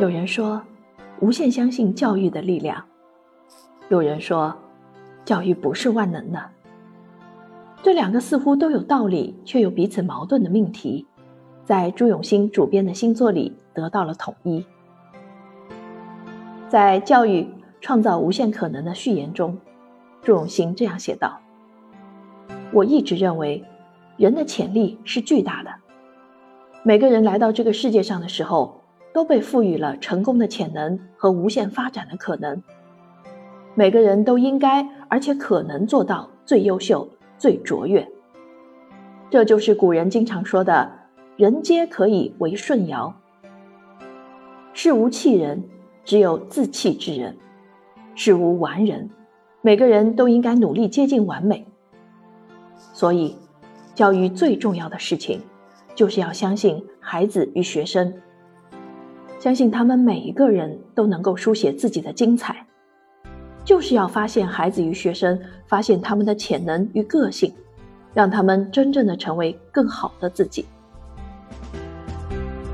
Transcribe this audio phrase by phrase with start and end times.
[0.00, 0.60] 有人说，
[1.20, 2.76] 无限相信教育的力量；
[3.88, 4.52] 有人说，
[5.24, 6.44] 教育不是万能的。
[7.82, 11.06] 这两个似乎都有道理，却又彼此矛盾的命题，
[11.64, 14.66] 在朱永新主编的新作里得到了统一。
[16.68, 17.48] 在《教育
[17.80, 19.56] 创造无限可能》的序言中，
[20.20, 21.38] 朱永新这样写道
[22.74, 23.64] ：“我一直认为，
[24.16, 25.70] 人的潜力是巨大的。
[26.82, 28.78] 每个人来到这个世界上的时候。”
[29.12, 32.62] 都被赋予了成功的潜能和无限发展的可能。
[33.74, 38.06] 每个人都应该而且可能做到最优秀、最卓越。
[39.30, 40.90] 这就是古人经常说的
[41.36, 43.14] “人皆可以为舜尧”。
[44.74, 45.64] 事无弃人，
[46.04, 47.32] 只有自弃之人；
[48.14, 49.08] 事无完人，
[49.62, 51.66] 每个人都应该努力接近完美。
[52.76, 53.36] 所以，
[53.94, 55.40] 教育最重要的事情，
[55.94, 58.12] 就是要相信孩子与学生。
[59.42, 62.64] 相信他们每一个人都能够书写自己的精彩，
[63.64, 67.52] 就是要发现孩子与学生，发现他们的潜能与个性，
[68.14, 70.64] 让他们真正的成为更好的自己。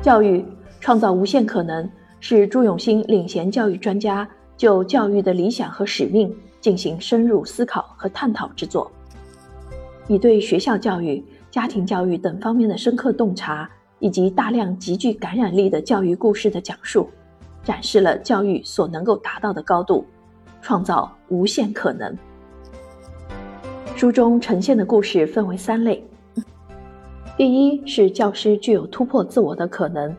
[0.00, 0.42] 教育
[0.80, 1.86] 创造无限可能，
[2.18, 4.26] 是朱永新领衔教育专家
[4.56, 8.90] 就教育的理想和使命进行深入思考和探讨之作，
[10.08, 13.68] 以对学校教育、家庭教育等方面的深刻洞察。
[14.04, 17.08] 以及大量极具感染力的教育故事的讲述，
[17.62, 20.04] 展示了教育所能够达到的高度，
[20.60, 22.14] 创造无限可能。
[23.96, 26.06] 书中呈现的故事分为三类：
[27.38, 30.14] 第一是教师具有突破自我的可能，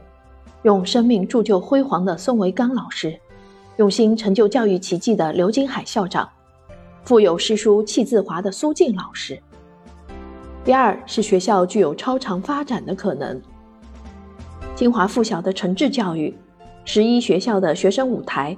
[0.63, 3.16] 用生命铸就辉煌的宋维刚老师，
[3.78, 6.28] 用心成就教育奇迹的刘金海校长，
[7.03, 9.36] 富有诗书气自华的苏静老师；
[10.63, 13.39] 第二是学校具有超常发展的可能。
[14.75, 16.35] 清华附小的诚挚教育，
[16.83, 18.55] 十一学校的学生舞台，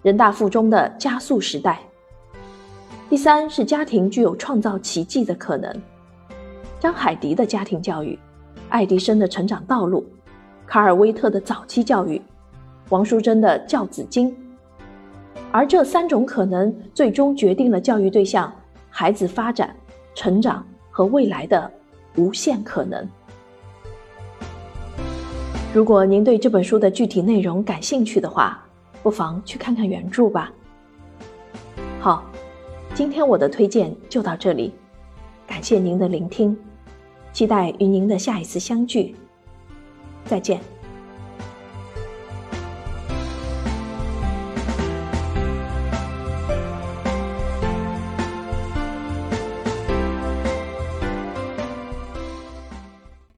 [0.00, 1.78] 人大附中的加速时代。
[3.10, 5.70] 第三是家庭具有创造奇迹的可能，
[6.80, 8.18] 张海迪的家庭教育，
[8.70, 10.06] 爱迪生的成长道路，
[10.66, 12.22] 卡尔威特的早期教育，
[12.88, 14.34] 王淑珍的教子经。
[15.52, 18.50] 而这三种可能，最终决定了教育对象
[18.88, 19.76] 孩子发展、
[20.14, 21.70] 成长和未来的
[22.16, 23.06] 无限可能。
[25.78, 28.60] 如果您对这本书的具体内容感兴趣的话，
[29.00, 30.52] 不妨去看看原著吧。
[32.00, 32.24] 好，
[32.94, 34.72] 今天我的推荐就到这里，
[35.46, 36.58] 感谢您的聆听，
[37.32, 39.14] 期待与您的下一次相聚，
[40.24, 40.60] 再见。